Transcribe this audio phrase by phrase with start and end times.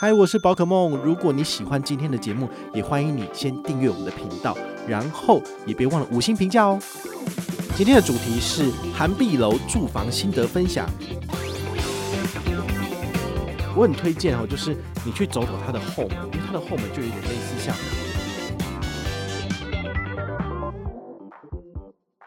[0.00, 0.96] 嗨，我是宝可梦。
[0.98, 6.78] 如果你喜欢今天的节目，也欢迎你先订阅我们的频道，然后也别忘了五星评价哦。
[7.74, 10.88] 今天的主题是涵碧楼住房心得分享。
[13.74, 17.74] 我很推荐哦，就是你去走走它的后门，因为它的后门就有点类似像。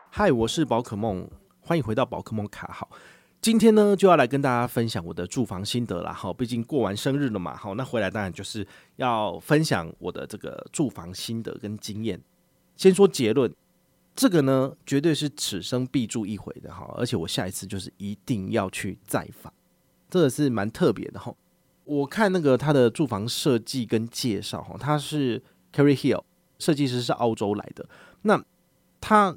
[0.10, 1.26] 嗨，我是宝可梦，
[1.62, 2.90] 欢迎回到宝可梦卡号。
[3.42, 6.14] 今天呢，就要来跟大家分享我的住房心得啦。
[6.14, 8.66] 好，毕竟过完生日了嘛，好，那回来当然就是
[8.98, 12.22] 要分享我的这个住房心得跟经验。
[12.76, 13.52] 先说结论，
[14.16, 19.52] 这个呢绝对是此生必住一回的哈，而且我下一次就是一定要去再访，
[20.08, 21.34] 这个是蛮特别的哈。
[21.86, 25.42] 我看那个他的住房设计跟介绍哈，他是
[25.74, 26.22] Kerry Hill
[26.60, 27.90] 设计师是澳洲来的，
[28.22, 28.44] 那
[29.00, 29.36] 他。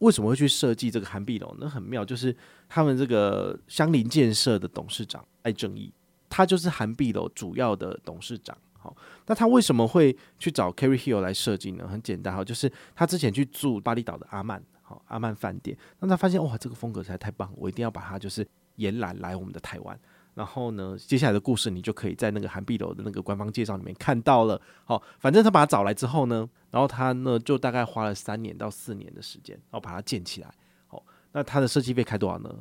[0.00, 1.56] 为什么会去设计这个涵碧楼？
[1.58, 2.36] 那很妙，就是
[2.68, 5.90] 他们这个相邻建设的董事长艾正义，
[6.28, 8.56] 他就是涵碧楼主要的董事长。
[8.78, 8.96] 好，
[9.26, 11.86] 那他为什么会去找 Kerry Hill 来设计呢？
[11.86, 20.00] 很简单，哈，就是他之前去住巴厘岛的阿曼，好阿曼饭店，那他发现哇，这个风格实在太棒，我一定要把它就是延揽来我们的台湾。
[20.34, 24.60] 然后呢，接下来的故事你就可以在那个涵碧楼的那个官方介绍里面看到了。
[24.84, 30.54] 好，反正他把他找来之后呢，然后他呢就大概花了三年到四年的时间，然后把它建起来。
[30.86, 32.54] 好，那他的设计费开多少呢？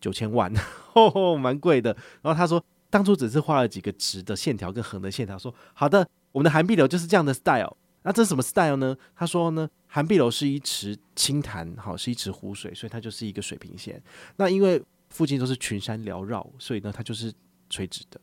[0.00, 0.52] 九千万，
[0.92, 1.96] 吼 吼，蛮贵的。
[2.22, 7.76] 然后他说，当初只是画了几个直的线条跟横的线条，说好的，我们的涵碧楼就是这样的 style。
[8.02, 8.96] 那这是什么 style 呢？
[9.14, 14.02] 他说呢，涵碧楼是一池清潭，好，是一池湖水，所以它就是一个水平线。
[14.38, 14.82] 那因为
[15.12, 17.32] 附近都是群山缭绕，所以呢，它就是
[17.68, 18.20] 垂直的。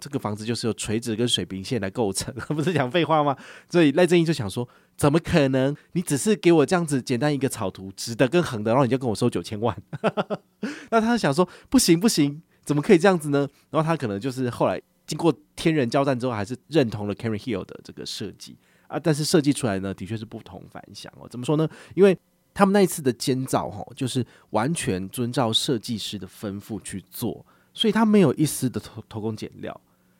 [0.00, 3.34] 这个房子就是由垂直跟水平线来构成， 不是讲废话吗？
[3.70, 5.74] 所以赖正义就想说，怎么可能？
[5.92, 9.74] 你只是给我这样子简单一个草图，直的跟横的，然后你就跟我收九千万？
[10.90, 13.48] 那他想说，不行不行，怎么可以这样子呢？
[13.70, 18.98] 然后他可能就是后来经过天人交战之后，还是认同了 Carry Hill 的这个设计啊。
[18.98, 21.26] 但是设计出来呢，的确是不同凡响哦。
[21.30, 21.66] 怎么说呢？
[21.94, 22.18] 因为
[22.54, 29.78] 他们那一次的建造，哈，就是完全遵照设计师的吩咐去做，所以他没有一丝的偷偷工减料，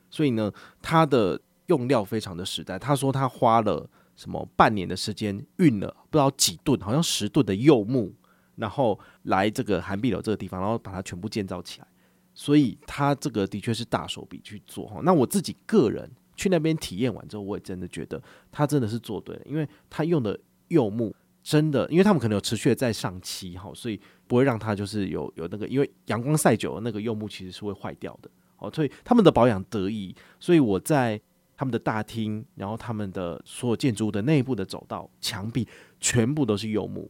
[0.09, 0.51] 所以呢，
[0.81, 2.77] 他的用料非常的实在。
[2.77, 8.13] 他说他花了什么半年的时间运了不知道几吨，好像十吨的柚木，
[8.57, 11.87] 然后来这个涵碧楼这个地方，然后把它全部建造起来。
[12.33, 14.99] 所以他这个的确是大手笔去做哈。
[15.03, 20.37] 那我自己个人去那边体验完之后，我也真的觉得他真的是做对了，因为他用的
[20.67, 21.15] 柚木。
[21.45, 30.15] 真的，因为他们可能有持续的在上漆哈，所以不会让它就是有有那个，因为阳光晒久了，那个柚木其实是会坏掉的哦，所以他们的保养得宜。
[30.39, 31.21] 所以我在
[31.55, 35.67] 他们的大厅，然后他们的所有建筑物的内部的走道、墙壁
[35.99, 37.07] 全部都是柚木，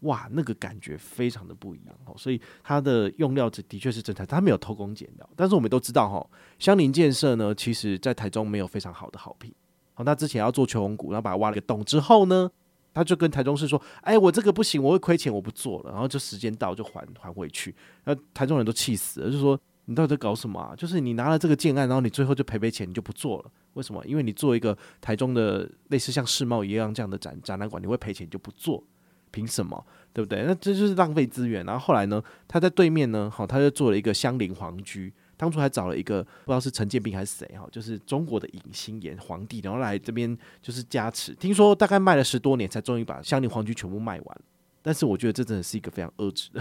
[0.00, 2.12] 哇，那个感觉非常的不一样哦。
[2.18, 5.26] 所以它的用料的确是真材，它没有偷工减料。
[5.34, 9.50] 但是我们都知道哈，相邻建设呢，其实在台中没有非常好的好评。
[9.94, 12.50] 好，那之前要做秋红谷，然后把它挖了个洞之后呢，
[12.98, 17.72] 他就跟台中市说：“哎，我这个不行，我会亏钱，我不做了。”然后就时间到就还还回去。
[18.04, 20.74] 那台中人都气死了，就说：“你到底在搞什么啊？
[20.76, 23.50] 就是你拿了这个建案，然后你最后就赔赔钱，你就不做了。
[23.74, 24.04] 为什么？
[24.04, 28.82] 因为你做一个台中的类似像世贸一样这样的展展览馆，你会赔钱，就不做，
[29.30, 29.86] 凭什么？
[30.12, 30.42] 对不对？
[30.44, 31.64] 那这就是浪费资源。
[31.64, 41.32] 然后后来呢，他在对面呢，好，他就做了一个相邻皇居。”当初还找了一个不知道是陈建斌还是谁哈，就是中国的影星演皇帝，然后来这边就是加持。
[41.32, 44.40] 听说大概卖了十多年，才终于把相邻皇居全部卖完。
[44.82, 46.60] 但是我觉得这真的是一个非常恶质的。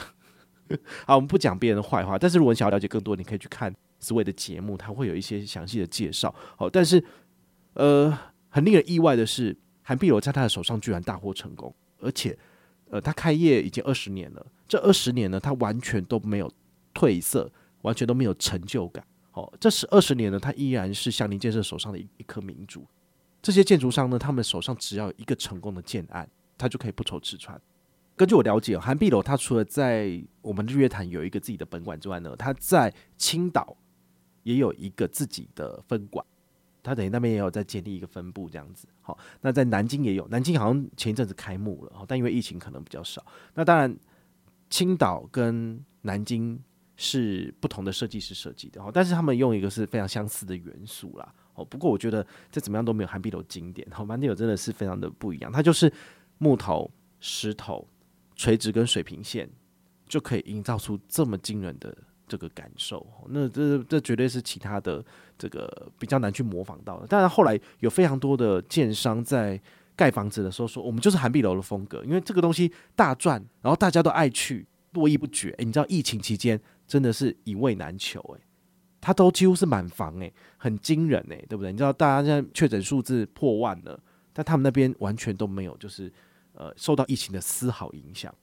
[1.05, 6.33] 好，我们不讲别人的坏话，但是如果你想要了解更多，你可以去看思维的节目，它会有一些详细的介绍。
[6.55, 7.03] 好，但是
[7.73, 8.15] 呃，
[8.49, 12.37] 很令人意外的是，韩碧楼在他的手上居然大获成功，而且
[12.89, 16.51] 呃，他开业已经二十年了，这二十年呢，他完全都没有
[16.93, 17.49] 褪色。
[17.81, 19.05] 完全都没有成就感。
[19.31, 22.83] 好，这十二十年呢，它依然是祥林建设手上的一一颗明珠。
[23.39, 26.27] 这些建筑商呢，他们手上只要一个成功的建案，
[26.57, 27.61] 他就可以不愁吃穿。
[28.15, 33.77] 根据我了解，韩碧楼它除了在我们日月潭有一个自己的本馆之外呢，它在青岛
[34.41, 36.25] 也有一个自己的分馆。
[36.81, 38.87] 它等于那边也有在建立一个分部这样子。
[39.01, 43.23] 好，那在南京也有，南京好像前一阵子开幕了，但因为疫情可能比较少。
[43.53, 43.95] 那当然，
[44.67, 46.59] 青岛跟南京。
[46.97, 51.33] 是不同的设计师设计的哦，但是他们用一个是非常相似的元素啦。
[51.53, 53.87] 哦，不过我觉得这怎么样都没有韩碧楼经典。
[53.89, 55.91] 好，涵碧楼真的是非常的不一样，它就是
[56.39, 56.89] 木头、
[57.19, 57.87] 石头、
[58.35, 59.49] 垂直跟水平线，
[60.07, 61.95] 就可以营造出这么惊人的
[62.27, 63.05] 这个感受。
[63.29, 65.03] 那这这绝对是其他的
[65.37, 67.07] 这个比较难去模仿到的。
[67.07, 69.59] 当然后来有非常多的建商在
[69.95, 75.49] 盖房子的时候说，我们就是韩碧楼的风格，因为这个东西大赚，然后大家都爱去，络绎不绝。
[75.57, 76.59] 诶，你知道疫情期间？
[76.87, 78.41] 真的是一位难求诶，
[79.01, 81.71] 它都几乎是满房诶、很惊人诶、对不对？
[81.71, 83.99] 你知道大家现在确诊数字破万了，
[84.33, 86.11] 但他们那边完全都没有，就是
[86.53, 88.33] 呃受到疫情的丝毫影响。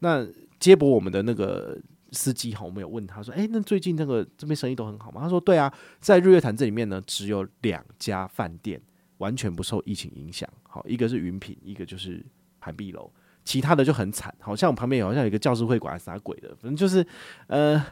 [0.00, 0.26] 那
[0.60, 1.80] 接驳我们的那个
[2.12, 8.80] 司机哈，我们有问他说：“诶、欸，那最近那个这边生意都很好吗？”他说：“对啊，在日月潭这里面呢，只有两家饭店
[9.18, 10.48] 完全不受疫情影响。
[10.62, 12.24] 好，一个是云品，一个就是
[12.58, 13.10] 涵碧楼，
[13.44, 14.34] 其他的就很惨。
[14.40, 17.06] 好像我旁边好像有一个教师会馆啥鬼的，反正就是
[17.48, 17.84] 呃。”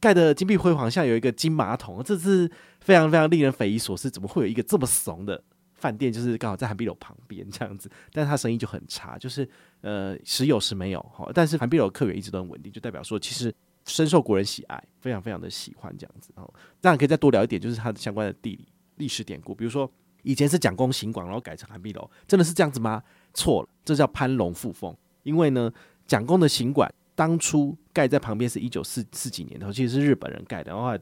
[0.00, 2.48] 盖的金碧辉煌，像有一个金马桶，这是
[2.78, 4.08] 非常非常令人匪夷所思。
[4.08, 5.42] 怎么会有一个这么怂的
[5.74, 6.12] 饭店？
[6.12, 9.48] 就是刚好在韩碧楼旁边这样子，但是他生意就很差，就是
[9.80, 11.28] 呃时有时没有哈。
[11.34, 13.52] 但是韩碧楼客源一直都很稳定，就代表说其实
[13.86, 16.32] 深受国人喜爱，非常非常的喜欢这样子。
[16.36, 16.48] 哦，
[16.80, 18.68] 当然可以再多聊一点，就是它的相关的地理
[18.98, 19.90] 历史典故，比如说
[20.22, 23.02] 以前是蒋公行馆，然后改成韩碧楼，真的是这样子吗？
[23.34, 25.70] 错了，这叫攀龙附凤，因为呢
[26.06, 26.92] 蒋公的行馆。
[27.14, 30.70] 当初盖在旁边是一九四四几年的，其实是日本人盖的。
[30.70, 30.96] 然后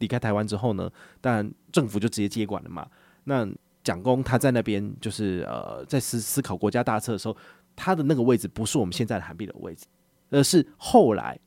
[0.00, 2.86] 离开台湾之后呢，当然政府就直接接管了嘛。
[3.24, 3.48] 那
[3.82, 7.34] 蒋公他在那边就是呃，在思思考国家大策的时候，
[7.74, 9.86] 他的那个位置不是我们现在的涵碧楼位置，
[10.28, 11.40] 而是后来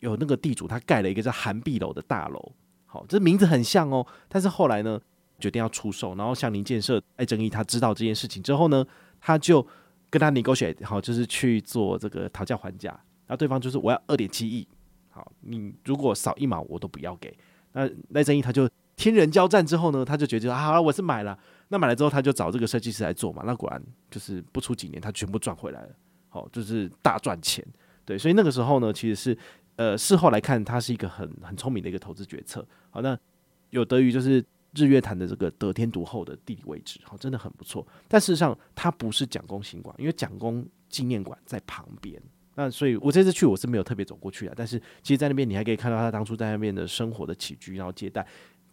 [0.00, 2.52] 有那个地主他盖了一个叫涵碧楼的大楼。
[2.84, 4.06] 好，这名字很像哦。
[4.28, 5.00] 但是后来呢，
[5.38, 8.84] 决定要出售，然后向林建设艾正义他知道这件事情之后呢，
[9.22, 9.66] 他就
[10.10, 12.98] 跟他 negotiate，好，就是去做这个讨价还价。
[13.28, 14.66] 那对方就是我要二点七亿，
[15.08, 17.32] 好，你如果少一毛我都不要给。
[17.72, 21.38] 那赖正义他就天人交战之后呢，他就觉得啊，我是买了。
[21.68, 23.44] 那买了之后，他就找这个设计师来做嘛。
[23.46, 23.80] 那果然
[24.10, 25.90] 就是不出几年，他全部赚回来了，
[26.28, 27.64] 好，就是大赚钱。
[28.04, 29.38] 对，所以那个时候呢，其实是
[29.76, 32.66] 呃事后来看，他是一个很很聪明的一个投资决策。
[32.90, 33.16] 好，那
[33.70, 37.86] 有得于就是日月潭的这个得天独厚的地理位置，好，真的很不错。
[38.06, 42.20] 但事实上，它不是蒋公行馆，因为蒋公纪念馆在旁边。
[42.54, 48.26] 那所以，我这次去我是没有特别走过去的，但是其实，在那边你还可以看到他当初在那边的生活的起居，然后接待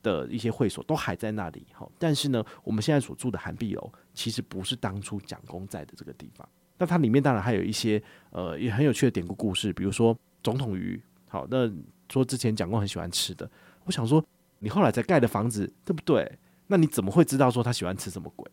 [0.03, 1.65] 的一些会所都还在那里。
[1.73, 6.47] 好，但是呢，我们现在所住的涵碧楼其实不是当初蒋公在的这个地方。
[6.77, 8.01] 那它里面当然还有一些
[8.31, 11.01] 呃也很有趣的典故故事，比如说总统鱼。
[11.29, 11.71] 好，那
[12.09, 13.49] 说之前蒋公很喜欢吃的，
[13.83, 14.23] 我想说
[14.59, 16.39] 你后来才盖的房子对不对？
[16.68, 18.50] 那你怎么会知道说他喜欢吃什么鬼？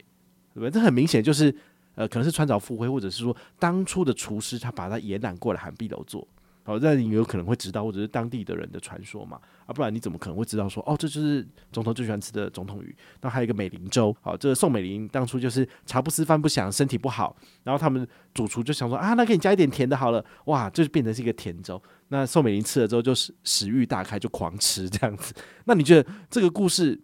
[0.53, 0.71] 对不对？
[0.71, 1.55] 这很明显就是。
[1.97, 6.27] 呃，可能是穿凿附会，或者是说当初的厨师他把他延揽过来涵碧楼做，
[6.65, 12.93] 好，那你有可能会知道，或者是当地的人的传说嘛，啊，不然你怎么可能会知道说，哦，这就是总统最喜欢吃的总统鱼？
[13.21, 18.05] 那还有一个美龄粥，好，这个宋美龄当初就是茶不思饭不想，身体不好，然后他们
[18.35, 21.81] 主厨就想说啊，那给你加一点甜的好了，哇，这就变成是一个甜粥。
[22.15, 25.35] 那宋美龄吃了之后就是食欲大开，就狂吃这样子。
[25.65, 26.97] 那你觉得这个故事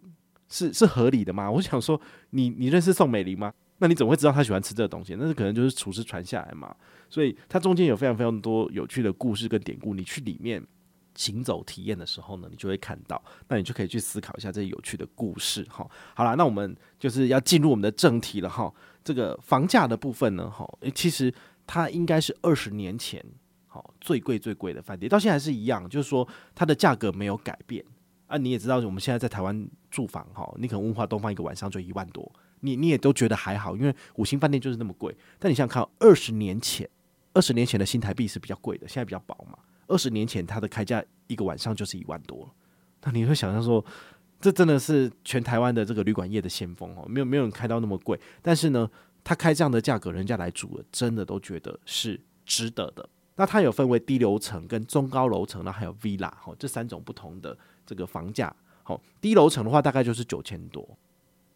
[0.47, 1.51] 是是合理的吗？
[1.51, 1.99] 我想说，
[2.29, 3.53] 你你认识宋美龄吗？
[3.79, 5.17] 那你怎么会知道他喜欢吃这个东西？
[5.19, 6.73] 那是可能就是厨师传下来嘛。
[7.09, 9.93] 所以它中间有非常非常多有趣的故事跟典故。
[9.93, 10.65] 你去里面
[11.13, 13.21] 行走体验的时候呢，你就会看到。
[13.49, 15.67] 那你就可以去思考一下这些有趣的故事。
[15.69, 15.85] 哈，
[16.15, 18.47] 好了，那我们就是要进入我们的正题了。
[18.47, 18.73] 哈，
[19.03, 20.65] 这个房价的部分呢，哈，
[20.95, 21.33] 其实
[21.67, 23.21] 它应该是二十年前
[23.73, 27.81] 好最贵最贵的饭店，到现在还是一样，就是说它的价格没有改变
[28.27, 28.37] 啊。
[28.37, 32.29] 你也知道，我们现在在台湾住房，哈，你可能文华东方一个晚上就一万多。
[32.59, 35.15] 你你也都觉得还好，因为五星饭店就是那么贵。
[35.39, 36.87] 但你想想看，二十年前，
[37.33, 39.57] 二十年前的新台币是比较贵的，现在比较薄嘛。
[39.87, 42.53] 二十年前它的开价一个晚上就是一万多，
[43.03, 43.83] 那你会想象说，
[44.39, 48.19] 这真的是全台湾的这个旅馆业的先锋哦，没有没有人开到那么贵。
[48.41, 48.89] 但是呢，
[49.23, 53.09] 他开这样的价格，人家来住了，真的都觉得是值得的。
[53.41, 57.57] 那它有分为低楼层跟中高楼层，那还有 villa 哈，这三种不同的
[57.87, 58.55] 这个房价。
[58.83, 60.87] 好，低楼层的话大概就是九千多。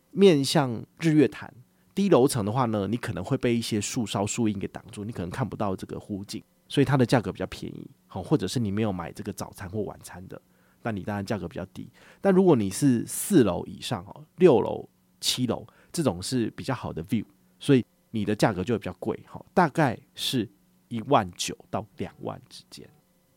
[0.09, 1.53] 面向日月潭
[1.93, 7.87] 低楼层的话呢，你可能会被一些树梢树荫给挡住，你可能看不到这个湖景，所以它的价格比较便宜。
[8.07, 10.41] 好，或者是你没有买这个早餐或晚餐的，
[10.81, 11.87] 那你当然价格比较低。
[12.19, 14.89] 但如果你是四楼以上哦，六楼、
[15.21, 15.63] 七楼
[15.93, 17.25] 这种是比较好的 view，
[17.59, 19.23] 所以你的价格就会比较贵。
[19.27, 20.49] 好，大概是
[20.87, 22.87] 一万九到两万之间。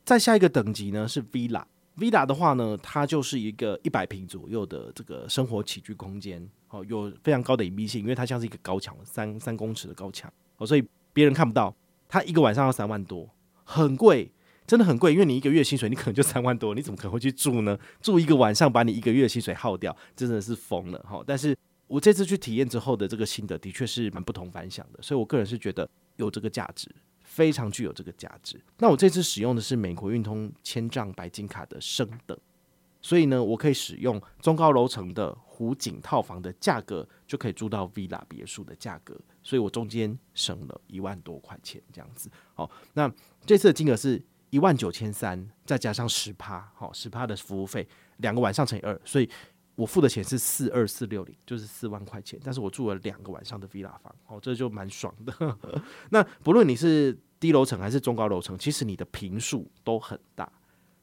[0.04, 1.64] 再下一个等级呢是 villa。
[1.96, 11.74] Villa 的话呢，它就是一个一百平左右的这个生活起居空间，哦，有非常高的隐蔽性，因为它像是一个高墙，三三公尺的高墙，哦，所以别人看不到。
[12.08, 13.28] 它一个晚上要三万多，
[13.64, 14.32] 很贵，
[14.66, 17.78] 真的很贵，因为你一个月薪水你可能就三万多，你怎么可能会去住呢？
[18.00, 21.22] 住一个晚上把你一个月薪水耗掉，真的是疯了哈！
[21.26, 21.54] 但是
[21.86, 25.86] 我这次去体验之后的这个心得，的确是蛮不同凡响的，所以我个人是觉得
[26.16, 26.88] 有这个价值。
[27.38, 28.60] 非常具有这个价值。
[28.78, 32.36] 那我这次使用的是美国运通千丈白金卡的升等，
[33.00, 42.28] 所以呢，我可以使用中高楼层的湖景套房的价格，就可以住到 villa 别墅的价格，所以我中间省了一万多块钱这样子。
[42.54, 43.08] 好，那
[43.46, 49.30] 这次的金额是一万九千三，再加上十趴，好，十趴的服务费，两个晚上乘以二，所以
[49.78, 52.36] 我付的钱是四二四六零，就是四万块钱。
[52.42, 55.56] 但是我住了两个晚上的 villa 房，哦，这就蛮爽的。
[56.10, 60.50] 那不论你是低楼层还是中高楼层，其实你的坪数都很大，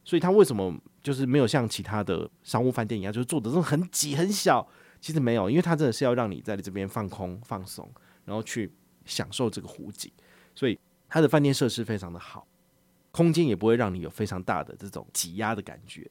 [0.03, 4.67] 所以它为什么就是没有像其他的商务饭店一样，就是做的这种很挤很小？
[4.99, 7.89] 其实没有，因为它真的是要让你在这边放空放松，
[8.25, 8.69] 然后去
[9.05, 10.11] 享受这个湖景，
[10.53, 10.77] 所以
[11.07, 12.45] 它的饭店设施非常的好，
[13.11, 16.09] 空间也不会让你有非常大的这种挤压的感觉，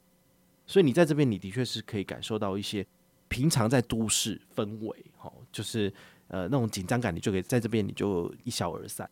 [0.66, 2.86] 所以你在这边你的确是可以感受到一些
[3.28, 5.92] 平常在都市氛围，哦，就是
[6.28, 9.08] 呃那种紧张感，你就可以在这边你就一消而散。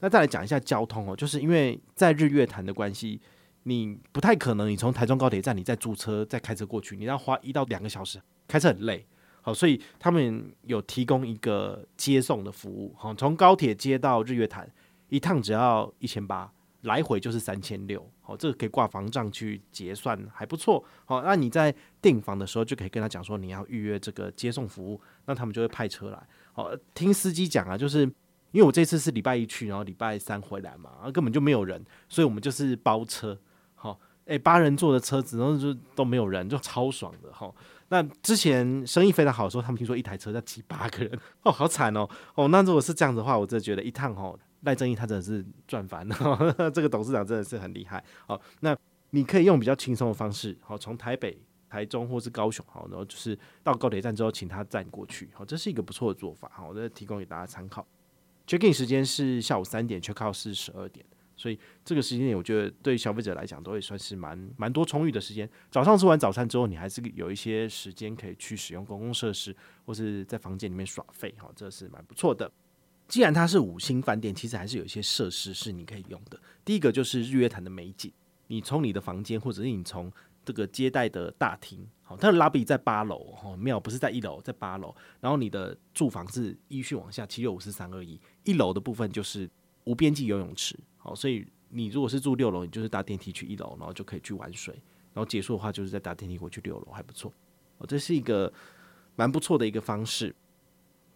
[0.00, 3.20] 那再来讲一下交通哦，就是因为在日月潭的关系，
[3.64, 9.06] 你不太可能你从台中高铁站你再租车再开车过去，你要花一到两个小时，开车很累。
[9.44, 14.70] 好，所以他们有提供一个接送的服务，好，从高铁接到日月潭
[15.08, 16.52] 一趟只要一千八，
[16.82, 20.82] 来回就是三千六，好，这个可以挂房账去结算，还不错。
[21.04, 26.26] 好，那你在订房的时候就可以跟他讲说你要预约这个接送服务，那他们就会派车来。
[26.52, 28.10] 好，听司机讲啊，就是。
[28.52, 33.34] 因为我这次是礼拜一去，然后礼拜三回来嘛，然后根本就没有人，所以我们就是包车，
[33.74, 37.50] 好，诶，八人座的车子，然后就都没有人，就超爽的哈。
[37.88, 48.02] 那之前生意非常好的时候，他们听说一台车要挤八个人，哦，好惨哦，哦，那如果是这样子的话，我真的觉得一趟哦，赖正义他真的是赚翻了， 这个董事长真的是很厉害。
[48.26, 48.76] 好，那
[49.10, 51.36] 你可以用比较轻松的方式，好，从台北、
[51.68, 57.86] 台中或是高雄，好，然后就是到高铁站之后，请他站过去，好，这是一个不错的做法，好，我再提供给大家参考。
[58.46, 61.04] check in 时间是下午三点，check out 是十二点，
[61.36, 65.48] 所以这个时间点我觉得对消费者来讲都会算是蛮蛮多充裕的时间。
[65.70, 69.54] 早上吃完早餐之后，你还是有一些时间可以去使用公共设施，
[69.86, 72.50] 或是在房间里面耍废，好，这是蛮不错的。
[73.12, 76.40] 既然它是五星饭店，其实还是有一些设施是你可以用的。
[76.64, 78.10] 第一个就是日月潭的美景，
[78.46, 80.10] 你从你的房间，或者是你从
[80.46, 84.94] 这个接待的大厅，好，它的 lobby 在八楼，哦，没有，不是在一楼，在八楼。
[85.20, 88.18] 然后你的住房是依序往下，七六五四三二一。
[88.44, 89.46] 一楼的部分就是
[89.84, 94.72] 无边际游泳池，好，所以你如果是住六楼，你就是搭电梯去一楼，然后就可以去玩水，
[95.12, 97.30] 然后结束的话就是再搭电梯过去六楼，还不错。
[97.76, 98.50] 哦，这是一个
[99.16, 100.34] 蛮不错的一个方式。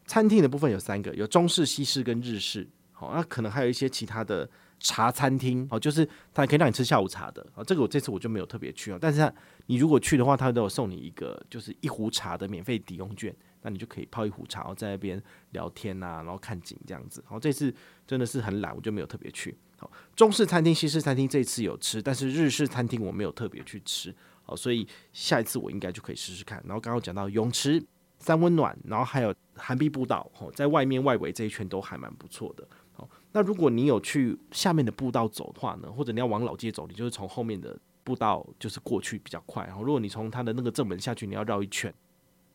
[0.06, 4.48] 餐厅的部分有三个，有中式、西式跟日式，好，那可能还有一些其他的
[4.80, 9.32] 茶餐厅，哦，就是它可以让你吃下午茶的，啊，这个我这次我就没有特别去啊，但是
[9.66, 13.34] 你如果去的话，它都有送你一个就是一壶茶的免费抵用券。
[13.62, 15.20] 那你就可以泡一壶茶，然后在那边
[15.50, 17.20] 聊天啊，然后看景这样子。
[17.26, 17.74] 好，这次
[18.06, 19.52] 真的是很懒，我就没有特别去。
[19.76, 24.14] 好，中式餐厅、西式餐厅这次有吃，但是日式餐厅我没有特别去吃。
[24.44, 26.62] 好，所以下一次我应该就可以试试看。
[26.64, 27.82] 然后刚刚讲到泳池、
[28.26, 32.66] 三温暖，然后还有寒碧步道，哦，在外面外围这一圈都还蛮不错的。
[32.96, 39.64] 哦，那如果你有去下面的步道走的话呢，或者你要往老街走，你就是从后面的步道就是过去比较快。
[39.66, 41.94] 然后如果你从它的那个正门下去，你要绕一圈。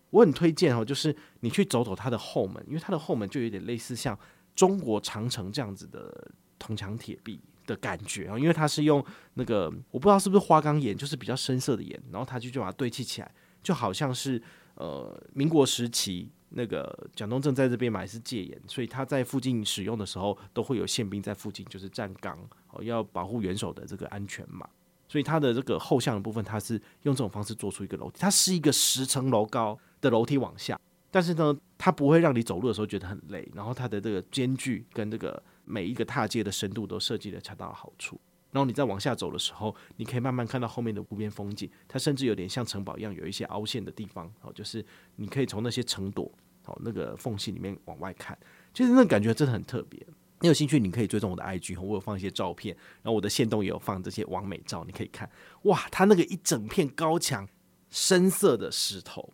[0.09, 4.19] 我很推荐哦，就是你去走走它的后门，因为它的后门就有点类似像
[4.53, 9.01] 中国长城这样子的铜墙铁壁的感觉啊，因为它是用
[9.35, 13.31] 那个我不知道是不是花岗岩，就是比较深色的岩，然后它就就把它堆砌起来，
[13.63, 14.41] 就好像是
[14.75, 22.37] 呃民国时期那个蒋中正在这边买是戒严，所以他在附近使用的时候都会有宪兵在附近就是站岗
[22.71, 24.67] 哦，要保护元首的这个安全嘛。
[25.07, 30.79] 所以它的这个后巷的部分，它是用这种方式做出一个楼梯，它是一个十层楼高的楼梯往下，
[31.11, 38.17] 但是呢，它不会让你走路的时候觉得很累，然后它的这个间距跟这个每一个踏阶的深度都设计得恰到好处，
[38.51, 46.29] 然后你再往下走的时候，你可以慢慢看到后面的湖边风景，它甚至有点像城堡一样，有一些凹陷的地方，哦，就是你可以从那些城垛，
[46.65, 48.38] 哦，那个缝隙里面往外看，
[48.74, 50.05] 其实那感觉真的很特别。
[50.39, 55.29] 你有兴趣，你可以追踪我的 IG，我有放一些照片，然后我的线动也有放这些完美照，你可以看。
[55.63, 57.48] 哇，它那个一整片高墙，
[57.91, 59.31] 深色的石头，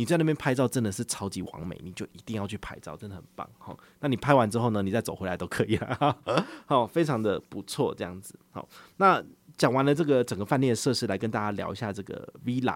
[0.00, 3.46] 你在那边拍照真的是超级完美，你就一定要去拍照，真的很棒。
[3.58, 6.16] 好，那你拍完之后呢，你再走回来都可以了。
[6.64, 8.34] 好，非常的不错，这样子。
[8.50, 8.66] 好，
[8.96, 9.22] 那
[9.58, 12.74] 讲完了这个整个饭店的设施，来跟大家聊一下这个 Villa。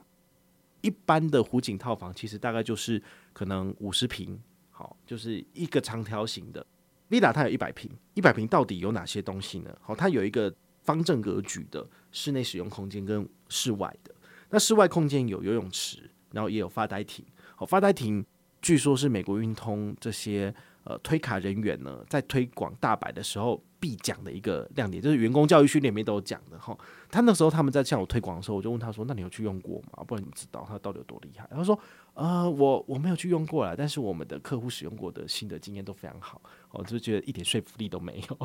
[0.82, 3.02] 一般的湖景套房其实大概就是
[3.32, 4.38] 可能五十平，
[4.70, 6.66] 好，就是一个长条形的。
[7.08, 9.74] Villa 它有一百平，一百平到底有哪些东西呢？
[9.80, 14.14] 好，它有一个方正格局的室内使用空间跟室外的。
[14.50, 17.24] 那室外空间有游泳池，然后也有发呆亭。
[17.56, 18.24] 好，发呆亭
[18.60, 26.76] 据说是美国运通这些呃推卡人员呢在推广大白的时候必讲的一个亮点，就是员工教育训练里面都有讲的哈。
[27.10, 30.04] 他那时候他们在向我推广的时候，我就问他说：“那你有去用过吗？
[30.06, 31.78] 不然你知道他到底有多厉害？”他说。
[32.14, 38.38] 呃，我我没有去用过啦，但是我们的客户使用过的心得经验都非常好，我就觉得一点说服力都没有。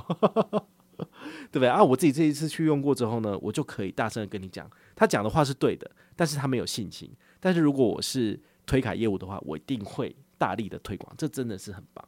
[0.98, 1.84] 对不对啊？
[1.84, 7.12] 我自己这一次去用过之后呢，我就可以大声的跟你讲，他讲的话是对的，但是他没有信心。
[7.40, 12.08] 但是如果我是推卡业务的话，我一定会大力的推广，这真的是很棒，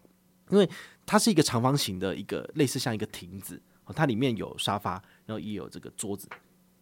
[0.49, 0.69] 因为
[1.05, 3.61] 它是一个长方形的一个类似像一个亭子，
[3.95, 4.93] 它里面有沙发，
[5.25, 6.27] 然后也有这个桌子，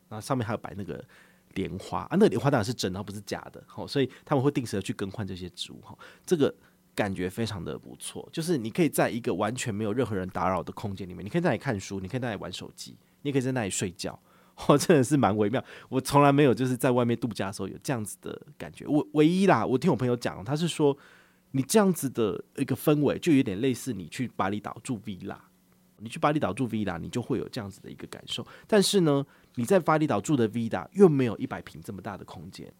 [0.08, 1.04] 然后上面还有摆那个
[1.56, 6.54] 莲花啊，那个莲花当然是真的，不是假的，好，所以他们会定时的去更换这些植物，哈，这个。
[6.96, 14.20] 感觉非常的不错，就是你可以在一个完全没有任何人打扰的空间里面，你可以在那里看书，你可以在那里玩手机，你可以在那里睡觉，
[14.68, 15.64] 我， 真的是蛮微妙。
[15.90, 18.86] 我从来没有就是在外面度假的时候有这样子的感觉。
[18.88, 20.98] 我唯一啦，我听我朋友讲，他是说
[21.52, 25.38] 你这样子的一个氛围，就有点类似你去巴厘岛住 villa，
[25.98, 28.46] 你去巴厘岛住 villa，你就会有这样子的一个感受。
[28.68, 29.26] 但是呢，
[29.56, 32.72] 你在巴厘岛住的 villa 又没有一百平这么大的空间。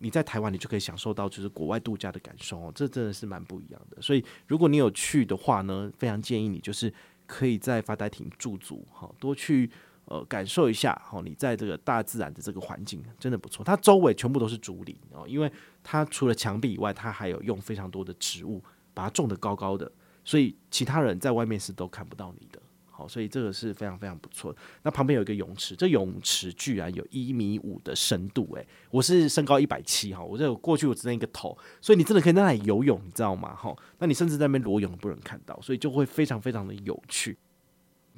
[0.00, 4.00] 你在台湾，你就可以享受到就是国外度假的感受哦，这真的是蛮不一样的。
[4.00, 6.92] 所以如果你有去的话呢，非常建议你就是
[7.26, 9.68] 可以在发呆亭驻足哈，多去
[10.08, 11.22] 呃感受一下哈。
[11.24, 15.50] 你在这个大自然的这个环境真的不错，它周围全部都是竹林哦，因为
[15.82, 18.62] 它除了墙壁以外，它还有用非常多的植物
[18.92, 19.90] 把它种得高高的，
[20.24, 22.60] 所以其他人在外面是都看不到你的。
[22.90, 24.58] 好，所以这个是非常非常不错的。
[24.82, 33.54] 那旁边有一个泳池，这泳池居然有一米五的深度，诶，我是身高一百七哈，我这过去我只剩一个头，所以你真的可以在那里游泳，你知道吗？
[33.54, 37.38] 哈，那你甚至在那边裸泳都不能看到，所以就会非常非常的有趣。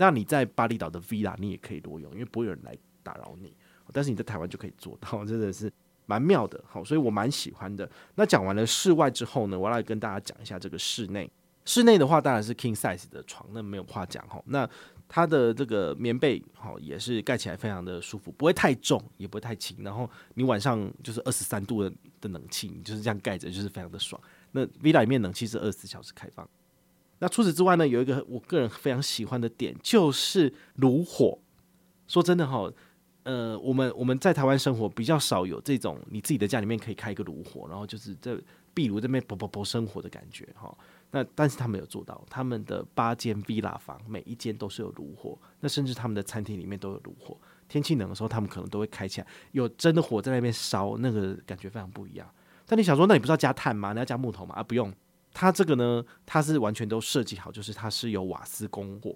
[0.00, 3.54] 那你在巴厘岛的 villa 你也可以裸泳，因为不会有人来打扰你，
[3.92, 5.71] 但是你在台湾就可以做到， 真的是
[6.07, 6.59] 蛮妙的。
[6.66, 7.87] 好，所以我蛮喜欢的。
[8.14, 11.30] 那讲完了室外之后呢，我要来跟大家讲一下这个室内。
[11.66, 14.42] 室内的话当然是 king size 的床，那没有话讲哈。
[14.47, 14.66] 那
[15.07, 19.76] 它的这个棉被好也是盖起来非常的舒服，不会太重，也不会太轻。
[19.83, 21.92] 然后你晚上就是二十三度的
[22.23, 24.19] 的冷气，你就是这样盖着，就是非常的爽。
[24.50, 26.49] 那 villa 里面冷气是二十四小时开放。
[27.21, 31.39] 那除此之外呢，有一个我个人非常喜欢的点就是炉火。
[32.09, 32.69] 说真的哈，
[33.23, 38.37] 呃，我们我们在台湾生活比较少有这种你自己的家里面可以开一个炉火，然后就是在
[38.75, 40.77] 壁炉这边啵啵啵生活的感觉哈。
[41.12, 47.37] 那但是他们有做到，他们的八间 villa 房每一间都是有炉火，那甚至他们的餐厅里面都有炉火。
[47.68, 52.29] 天气冷的时候，他们可能都会开起来，有真的火在那边烧，那个感觉非常不一样。
[52.66, 53.92] 但你想说，那你不是要加炭吗？
[53.92, 54.55] 你要加木头吗？
[54.57, 54.92] 啊，不用，
[55.33, 59.14] 它这个呢，它是完全都设计好，就是它是有瓦斯供火，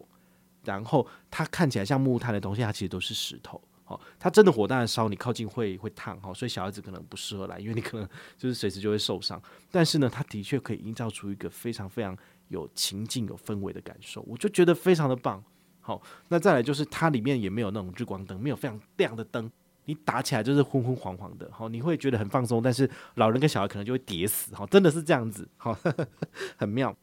[0.65, 3.61] 然后它看起来像木炭的东西，它其实都是石头。
[3.87, 9.39] 好，它真的火当然烧，你靠近会会烫哈，所以小孩子可能不适合来，因为你可能就是随时就会受伤。
[9.71, 12.17] 但是呢，它的确可以营造出一个非常非常
[12.49, 15.45] 有情境、有氛围的感受，我就觉得非常的棒。
[15.83, 19.53] 好，那再来就是它里面也没有那种日光灯，没有非常亮的灯，
[19.85, 22.63] 你打起来就是昏昏黄黄的，好，你会觉得很放松。
[22.63, 25.77] 但是老人跟小孩可能就会跌死，哈，真的是这样子，好，
[26.57, 26.97] 很妙。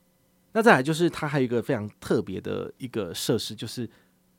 [0.53, 3.89] 那再来就是它还有一个非常特别的一个设施，就是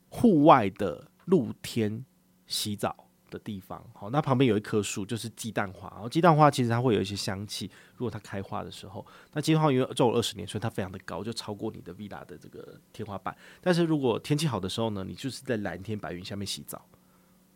[0.09, 2.05] 户外的露天。
[2.45, 5.89] 洗澡的地方，好，那旁边有一棵树，就是鸡蛋花。
[5.91, 13.35] 然后鸡蛋花其实它会有一些香气，如果它开花的时候，那鸡蛋花因为种了二十年，所以它非常的高，就超过你的 villa 的这个天花板。
[13.61, 16.85] 但是如果天气好的时候呢，你就是在蓝天白云下面洗澡，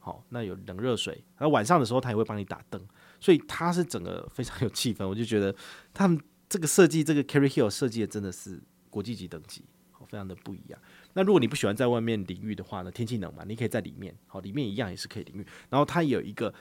[0.07, 2.81] 好，那有冷热水，然后晚上的时候他也会帮你打灯，
[3.19, 5.05] 所以它是整个非常有气氛。
[5.05, 5.53] 我就觉得
[5.93, 6.17] 他们
[6.47, 8.57] 这个设计，这个 Carry Hill 设计的真的是
[8.89, 10.79] 国际级等级，好，非常的不一样。
[11.11, 12.89] 那如果你不喜欢在外面淋浴的话呢？
[12.89, 15.45] 天气冷嘛，你可以在里面，好，里面一样也是可以淋浴。
[15.69, 16.53] 然后它有一个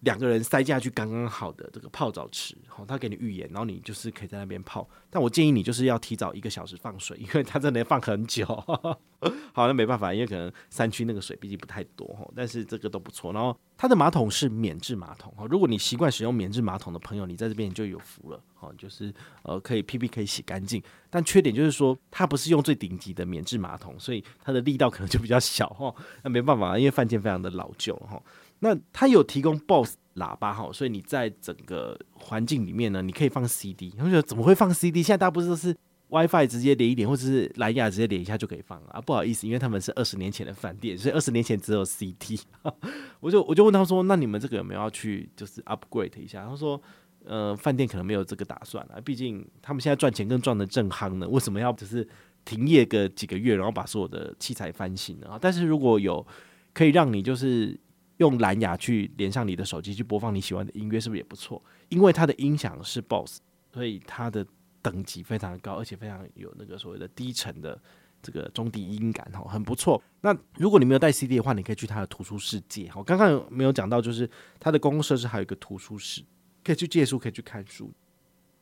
[0.00, 4.88] 两个人塞下去刚刚好的这个泡澡池，好，它给你浴盐，然后你就是可以在那边泡。
[5.10, 8.46] 但我建议你就是要提早一个小时放水，因为它真的要放很久。
[9.52, 13.32] 好，那没办法，因为可能山区那个水毕竟不太多哈，但是这个都不错。
[13.32, 18.40] 然后它的马桶是免治马桶，如果你习惯使用免治马桶的朋友，你在这边就有福了。
[18.54, 20.80] 好，就是呃，可以屁屁可以洗干净，
[21.10, 25.92] 但缺点就是说，它不是用最顶级的免治马桶，所以它的力道可能就比较小哈。
[26.22, 28.22] 那没办法，因为饭店非常的老旧哈。
[28.60, 33.90] 那它有提供 BOSS 喇叭哈，所以你在整个环境里面呢，你可以放 CD。
[33.96, 35.02] 他们觉得怎么会放 CD？
[35.02, 35.74] 现在大家不是都是
[36.08, 39.00] WiFi 直接连一点，或者是蓝牙直接连一下就可以放啊？
[39.00, 42.40] 不好意思，因为他们是二十年前的饭店，所以二十年前只有 CD。
[43.20, 46.46] 我就我就问他说，那你们这个有没有要去就是 upgrade 一下？
[46.46, 46.80] 他说。
[47.24, 52.08] 呃，饭店可能没有这个打算啊，毕竟他们现在赚钱更赚得正夯呢，为什么要只是
[52.44, 55.36] 停业个几个月，然后把所有的器材翻新呢？
[55.38, 56.24] 但是如果有
[56.72, 57.78] 可以让你就是
[58.18, 61.60] 用蓝牙去连上你的手机去播放你喜欢的音乐，是不是也不错？
[61.88, 63.38] 因为它的音响是 BOSS，
[63.72, 64.46] 所以它的
[64.82, 67.80] 等级非常高，而且非常有那个所谓的低沉的
[68.22, 70.02] 这个中低音感，哈，很不错。
[70.20, 72.90] 那如果你没有带 CD 的话，你可以去它的图书室借。
[72.94, 74.28] 我刚刚有没有讲到，就是
[74.60, 76.22] 它的公共设施还有一个图书室。
[76.64, 77.90] 可以去借书，可以去看书。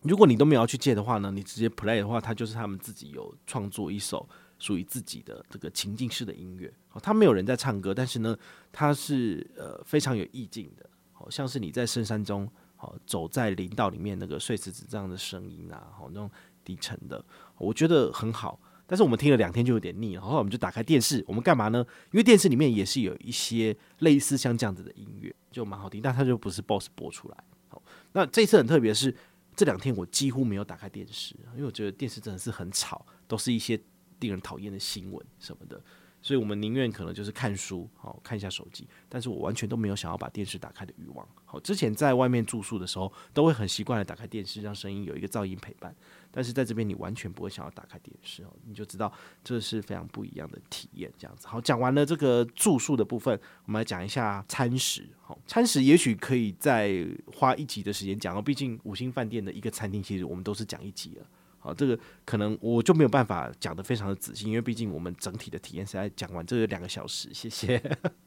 [0.03, 6.73] 如果你都没有去借的话呢，你直接 play 的话，它就是他们自己有创作一首属于自己的这个情境式的音乐。
[6.93, 8.37] 哦，它没有人在唱歌，但是呢，
[8.73, 16.31] 它是呃非常有意境的，好像是你在深山中，好走在林道里面那个碎石子这样的声音啊，好那种
[16.65, 17.25] 低沉的，
[17.59, 18.61] 我觉得很好。
[18.89, 21.85] 但是我们听了两天就有点腻了，然后我们就打开电视，我们干嘛呢？
[22.13, 27.37] 因为电视里面也是有一些类似像这样子的音乐，就蛮好听，但它就不是 BOSS 播出来。
[27.67, 29.13] 好，那这次很特别是
[29.57, 33.77] 这两天我几乎没有打开电视，因为我觉得电视真的是很吵，都是一些
[34.21, 35.81] 令人讨厌的新闻什么的。
[36.23, 41.29] 所以，我们宁愿可能就是看书，好看一下手机，但是我完全都没有想要把电视打开的欲望。
[41.45, 45.95] 好，之前在外面住宿的时候，都会很习惯的打开电视，让声音有一个噪音陪伴。
[46.33, 49.13] 但是在这边，你完全不会想要打开电视哦，你就知道
[49.45, 51.13] 这是非常不一样的体验。
[51.17, 55.09] 这样子，好，讲完了这个住宿的部分，我们来讲一下餐食。
[55.23, 61.27] 好，餐食也许可以再花一集的时间讲哦，毕竟五星饭店的一个餐厅，其实我们都是讲一集了。
[61.67, 67.29] 啊，这个可能我就没有办法讲得非常的仔细，因为毕竟我们整体的体验是在讲完这两个小时。
[67.35, 67.83] 谢谢。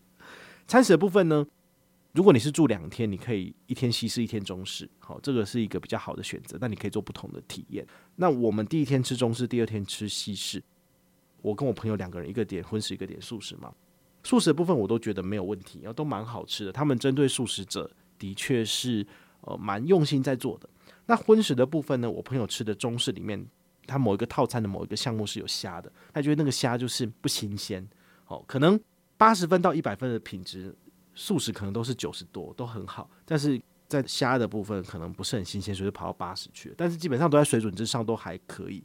[0.67, 1.47] 餐食的部分呢，
[2.11, 4.87] 如果你是住两天，你可以一天西式，一天中式。
[4.99, 6.57] 好，这个是一个比较好的选择。
[6.59, 7.87] 那你可以做不同的体验。
[8.17, 10.61] 那我们第一天吃中式，第二天吃西式。
[11.41, 13.73] 我跟我朋友两个人，一个点荤食，一个点素食嘛。
[14.23, 16.71] 素食的部分我都觉得没有问题，然后都蛮好吃的。
[16.71, 19.07] 他们针对素食者的确是
[19.41, 20.69] 呃蛮用心在做的。
[21.09, 22.09] 那荤食的部分呢？
[22.09, 23.43] 我朋友吃的中式里面，
[23.87, 27.83] 他某一个套餐的某一个项目是有虾的，他觉得那个虾就是不新鲜，
[28.27, 28.79] 哦，可能
[29.17, 30.71] 八十分到一百分的品质，
[31.15, 38.83] 素食可能都是九十多，都很好，但是在虾的部分可能不是很新鲜，所以就跑到八十去了，但是基本上都在水准之上，都还可以。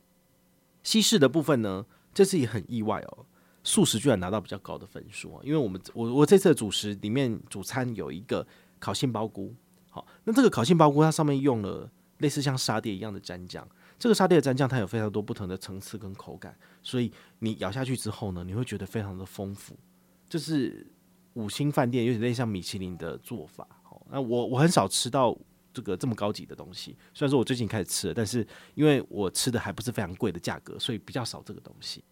[0.82, 1.84] 西式的部分呢，
[2.14, 3.26] 这次也很意外哦，
[3.62, 8.46] 素食居然拿到比较高的分数啊，因为我们我我这次的主食里面主餐有一个
[8.78, 9.54] 烤杏鲍菇，
[9.90, 11.90] 好，那这个烤杏鲍菇它上面用了。
[12.18, 13.66] 类似像沙爹一样的蘸酱，
[13.98, 19.76] 这个沙爹的蘸酱它有非常多不同的层次跟口感，所以你咬下去之后呢，你会觉得非常的丰富，
[20.28, 20.86] 就是
[21.32, 23.66] 五星饭店有点类似像米其林的做法。
[23.82, 25.36] 好，那我我很少吃到
[25.72, 32.04] 这个这么高级的东西，虽然说我最近开始吃了，但是因为我吃的还不是非常贵的价格，所以比较少这个东西。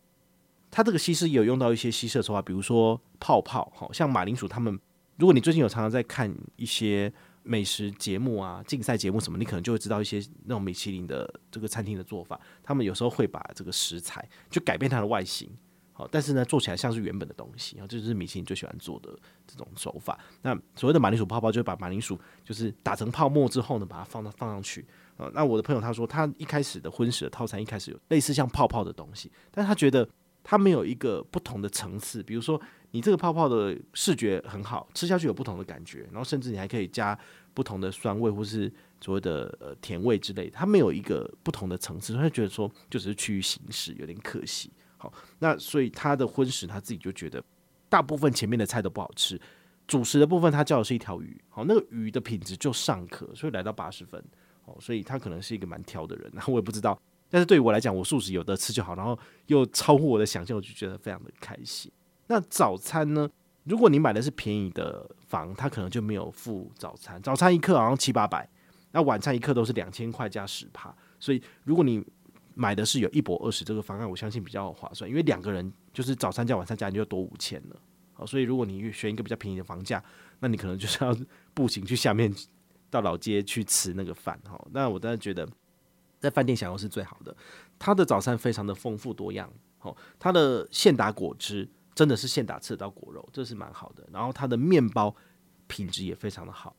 [0.71, 4.79] 它这个西施有用到一些西式的手法，比如说泡泡，好像马铃薯他们，
[5.17, 7.13] 如果你最近有常常在看一些。
[7.43, 12.41] 美食节目啊，竞赛节目什么，你可能就会知道一些那种米其林的这个餐厅的做法。
[12.63, 15.51] 他们有时候会把这个食材就改变它的外形，
[15.93, 20.19] 好，但是呢，做起来像是原本的东西，然后，这就是米其林最喜欢做的这种手法。
[20.43, 24.87] 那所谓的马铃薯泡泡，就是把马铃薯就是打成泡沫之后呢，把它放到放上去。
[25.17, 30.09] 啊，那我的朋友他说，他一开始的荤食的套餐一开始有类似像泡泡的东西，但他觉得
[30.45, 32.61] 他没有一个不同的层次，比如说。
[32.93, 37.19] 你这个泡泡的视觉很好，吃下去有不同的感觉，然后甚至你还可以加
[37.53, 44.71] 不同的酸味或是所谓的呃甜味之类的，它没有一个不同的层次，他就觉得说就只是趋于形式，有点可惜。
[44.99, 47.43] 好，那所以他的荤食他自己就觉得
[47.89, 49.41] 大部分前面的菜都不好吃，
[49.89, 54.23] 主食的部分他叫的是一条鱼，好，那个鱼的品质就尚可，所以来到八十分，
[54.65, 57.01] 好，所以他可能是一个蛮挑的人，然后我也不知道，
[57.31, 61.91] 但是对于我来讲，我素食有的吃就好，然后又超乎我的想象，我就觉得非常的开心。
[62.33, 63.29] 那早餐呢？
[63.65, 67.21] 如果你买的是便宜的房，它可能就没有付早餐。
[67.21, 68.49] 早餐一克好像七八百，
[68.93, 70.97] 那晚餐一克都是两千块加十帕。
[71.21, 72.03] 所以如果你
[72.55, 77.77] 买的是有一泊二十这个方案，我相信比较划算，因为两个人就是早餐加晚餐加你就多五千了。
[78.15, 80.03] 好，所以如果你选一个比较便宜的房价，
[80.41, 81.15] 那你可能就是要
[81.53, 82.35] 步行去下面
[82.89, 84.41] 到老街去吃那个饭。
[84.49, 85.47] 哈，那我当然觉得
[86.19, 87.37] 在饭店享用是最好的。
[87.79, 89.53] 它的早餐非常的丰富多样。
[89.77, 91.69] 好，它的现打果汁。
[91.95, 94.07] 真的是现打吃得到果肉，这是蛮好的。
[94.13, 95.15] 然后它的面包
[95.67, 96.75] 品质也非常的好，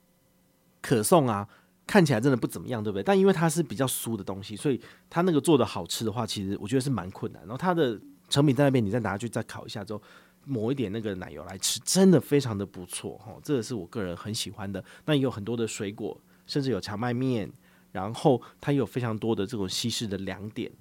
[0.81, 1.47] 可颂啊
[1.85, 3.03] 看起来真的不怎么样，对不对？
[3.03, 7.41] 但因为它是比较酥的东西，所以它那个做的好吃的话，其实我觉得是蛮困难。
[7.43, 7.99] 然后它的
[8.29, 10.01] 成品在那边，你再拿去再烤一下之后，
[10.45, 13.35] 抹一点那个奶油来吃，真的非常的不错哈。
[13.43, 14.83] 这个是我个人很喜欢的。
[15.05, 17.51] 那也有很多的水果，甚至有荞麦面，
[17.91, 20.71] 然后它有非常多的这种西式的凉点。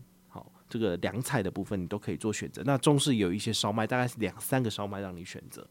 [0.72, 2.62] 这个凉菜的部分你都可以做选择。
[2.64, 5.68] 那中式有一些烧麦，大概是两三个烧麦让你选择，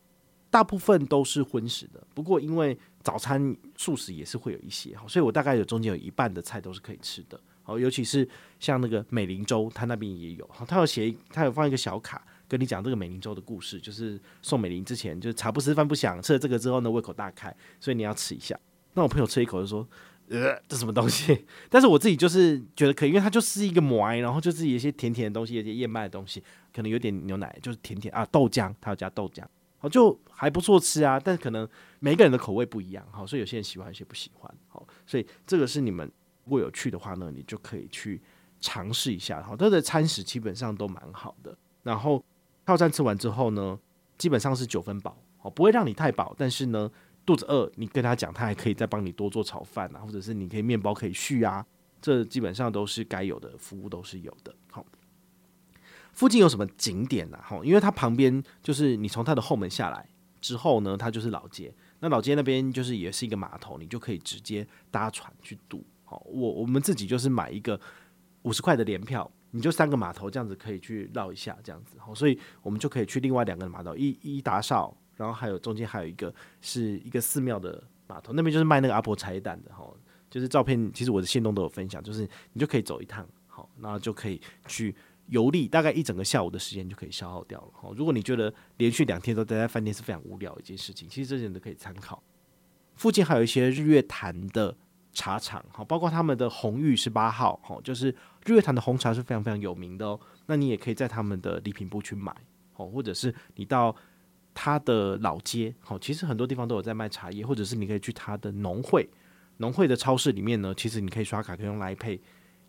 [0.52, 2.06] 大部分都是荤食的。
[2.14, 7.42] 不过因为早餐素食也是会有一些，所以我大概有中间有一半的菜都是可以吃的。
[7.64, 18.56] 好，尤其是像那个美龄粥，他那边也有，他有写，他有放一个小卡跟你讲这个美龄粥的故事，就是宋美龄之前就是茶不思饭不想，吃了这个之后呢，胃口大开，所以你要吃一下。
[18.94, 19.88] 那我朋友吃一口就说。
[20.32, 21.46] 呃，这什么东西？
[21.70, 26.42] 但是我自己就是觉得可以，因为它就是一个馍，然后就是有一些甜甜的东西，有些燕麦的东西，
[26.74, 29.44] 可能有点牛奶，就是甜甜啊，豆浆，它要加豆浆，
[29.78, 31.20] 好，就还不错吃啊。
[31.20, 31.68] 但是可能
[32.00, 36.10] 每个人的口味不一样，好，所以有些人喜欢，有些不喜欢，好，所以这个是你们
[36.46, 38.22] 如果有去的话呢，你就可以去
[38.62, 39.44] 尝试一下。
[39.44, 41.54] 好，它的餐食基本上都蛮好的。
[41.84, 42.24] 然后
[42.66, 43.78] 套餐吃完之后呢，
[44.18, 46.90] 基本上是九分饱，哦，不会让你太饱，但是呢，
[47.26, 51.66] 肚子饿，你跟他讲，他还可以再帮你多做炒饭啊，或者是你可以面包可以续啊，
[52.02, 54.54] 这基本上都是该有的服务都是有的。
[54.72, 54.86] 好，
[56.14, 57.44] 附近有什么景点啊？
[57.48, 60.10] 哈，因为它旁边就是你从它的后门下来
[60.42, 61.74] 之后呢，它就是老街。
[62.00, 65.86] 那老街那边就是也是一个码头，你就可以直接搭船去渡。
[66.04, 67.80] 好，我我们自己就是买一个
[68.42, 71.96] 五十块的联票，你就三个码头这样子可以去绕一下，这样子。
[72.00, 79.74] 好，所以我们就可以去另外两个码头，一一打扫，然后还有中间还有一个是一个寺庙的码头，那边就是卖那个阿婆茶叶蛋的。
[79.74, 79.86] 哈，
[80.30, 84.96] 就是照片，其实我的线动都有分享，就是你就可以走一趟，好，那就可以去。
[85.28, 87.68] 游历大概一整个下午的时间就可以消耗掉了。
[87.82, 92.22] 哦，如果你觉得连续两天都待在饭店是非常无聊一件事情，其实这些人都可以参考。
[92.96, 94.76] 附近还有一些日月潭的
[95.14, 100.20] 茶厂，哈，包括他们的红玉十八号，哈，就是日月潭的红茶是非常非常有名的哦。
[100.48, 102.36] 那你也可以在他们的礼品部去买，
[102.76, 103.96] 哦，或者是你到
[104.54, 109.10] 他的老街，哦，其实很多地方都有在卖茶叶，或者是你可以去他的农会，
[109.58, 112.22] 农会的超市里面呢，其实你可以刷卡，可以用来配。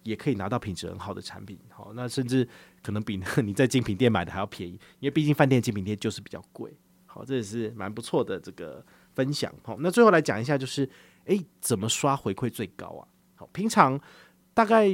[0.05, 2.45] 也可以拿到品质很好的产品，好，那甚至
[2.83, 10.91] 可能比你在精品店买的还要便宜，因为毕竟饭店精品店就是比较贵，好，这也是蛮不错的这个分享，好，那最后来讲一下，就是
[11.27, 13.07] 诶，怎么刷回馈最高啊？
[13.37, 13.97] 好，平常
[14.53, 14.89] 大概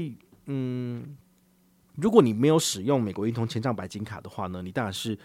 [0.45, 1.17] 嗯，
[1.95, 5.19] 如果你没有使用美国运通千账白金卡的话呢，你当然是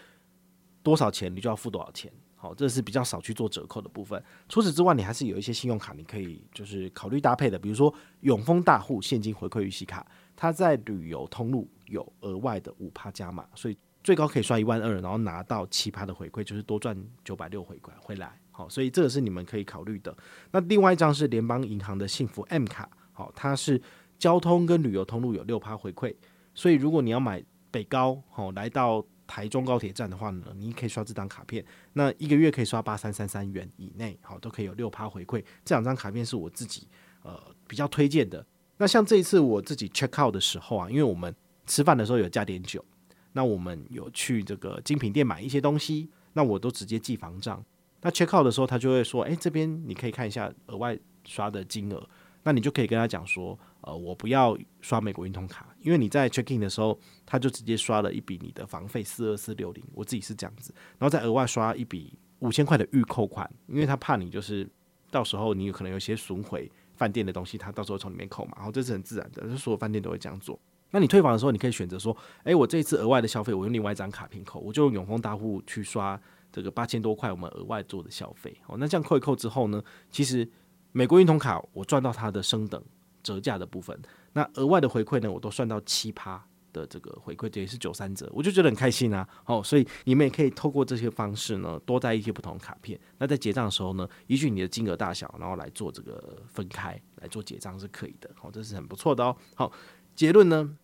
[0.84, 2.12] 多少钱你就要付多少钱。
[2.36, 4.22] 好，这是比较少去做折扣的部分。
[4.50, 7.58] 除此之外，你还是有一些信用卡，你可以就是考虑搭配的。
[7.58, 16.94] 比如说永丰大户现金回馈预习卡，它在旅游通路有额外的五趴加码，所以最高可以刷一万二，然后拿到七趴的回馈，就是多赚
[17.24, 18.38] 九百六回馈回来。
[18.52, 20.14] 好，所以这个是你们可以考虑的。
[20.52, 23.82] 那另外一张是联邦银行的幸福 M 卡，好，它是
[24.20, 26.14] 交通跟旅游通路有六趴回馈，
[26.54, 27.42] 所以如果你要买
[27.72, 29.06] 北高，好，来到。
[29.34, 35.44] 台中高铁站的话呢，你可以刷这张卡片，那一个月可以刷八三三三元以内，好，都可以有六趴回馈。
[35.66, 36.88] 这两张卡片是我自己
[37.24, 38.46] 呃比较推荐的。
[38.78, 41.34] 那像这一次我自己 check out 的时候啊，因为我们
[41.66, 42.86] 吃饭的时候有加点酒，
[43.32, 47.66] 那我们有去这个精品店买一些东西，那我都直接记房账。
[48.02, 52.08] 那 check out 的时候，他就会说，诶，这边你可以看一下额外刷的金额，
[52.44, 53.58] 那你就可以跟他讲说。
[53.84, 64.68] 呃，我不要刷美国运通卡，因为你在 check in 的时候，他就直接刷了一笔你的房费四二四六零，我自己是这样子，然后再额外刷一笔五千块的预扣款，因为他怕你就是
[65.12, 70.58] 到时候你有可能有些损毁饭店的东西，他到时候从里面扣嘛，然后这是很自然的，就是所有饭店都会这样做。
[70.92, 76.18] 那你退房的时候，你可以选择说，诶，我这一次额外的消费，我用另外一张卡片扣，我就用永丰大户去刷
[76.52, 78.56] 这个八千多块我们额外做的消费。
[78.68, 80.48] 哦，那这样扣一扣之后呢，其实
[80.92, 82.82] 美国运通卡我赚到它的升等。
[83.24, 83.98] 折价的部分，
[84.34, 89.28] 那额外的回馈呢，我都算到七趴的这个回馈，这也是九三折，我就觉得很开心啊。
[89.46, 93.00] 哦，所以你们也可以透过这些方式呢，多带一些不同卡片。
[93.18, 98.30] 那在结账的时候呢，依据你的金额大小，然后来做这个分开来做结账是可以的。
[98.36, 99.36] 好，这是很不错的哦。
[99.56, 99.72] 好，
[100.16, 100.78] 结论呢，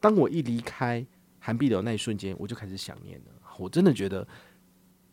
[0.00, 1.06] 当我一离开
[1.38, 3.26] 韩碧楼那一瞬间，我就开始想念了。
[3.58, 4.26] 我真的觉得。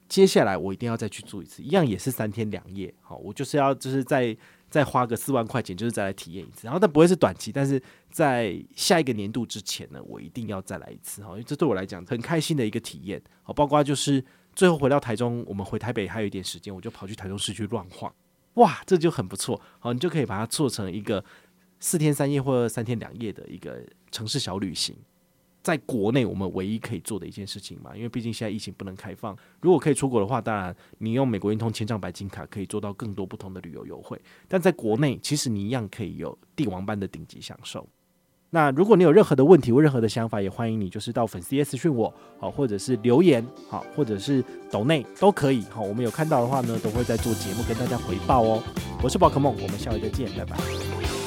[0.07, 2.93] 接下来我一定要再去住一次，一样也是三天两夜。
[2.99, 4.35] 好，我就是要就是在
[4.71, 6.61] 再花个四万块钱，就是再来体验一次。
[6.63, 7.79] 然后，但不会是短期，但是
[8.09, 11.21] 在下一个年度之前呢，我一定要再来一次。
[11.21, 13.21] 哈，因为这对我来讲很开心的一个体验。
[13.43, 14.23] 好，包括就是
[14.55, 18.11] 最后回到台中，我们回台北还有一点时间，我就跑去台中市区乱晃。
[18.53, 19.61] 哇，这就很不错。
[19.79, 21.23] 好，你就可以把它做成一个
[21.81, 24.95] 四天三夜或者三天两夜的一个城市小旅行。
[25.63, 29.37] 在国内，我们唯一可以做的一件事情嘛，因为毕竟现在疫情不能开放。
[29.61, 34.19] 如果可以出国的话，当然你用美国运通千帐白金卡可以做到更多不同的旅游优惠。
[34.47, 37.87] 但在国内，其实你一样可以有帝王般的顶级享受。
[38.53, 45.61] 那如果你有任何的问题或任何的想法，也欢迎你就是到粉丝页私讯我，好，或者是留言，好，或者是抖内都可以。
[45.69, 48.61] 好，我们有看到的话呢，都会在做节目跟大家回报哦。
[49.01, 51.20] 我是宝可梦，我们下回再见，拜拜。